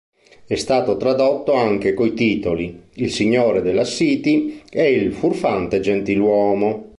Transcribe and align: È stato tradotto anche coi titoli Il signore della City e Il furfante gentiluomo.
È 0.47 0.55
stato 0.55 0.97
tradotto 0.97 1.53
anche 1.53 1.93
coi 1.93 2.15
titoli 2.15 2.85
Il 2.95 3.11
signore 3.11 3.61
della 3.61 3.83
City 3.85 4.59
e 4.67 4.91
Il 4.93 5.13
furfante 5.13 5.79
gentiluomo. 5.79 6.89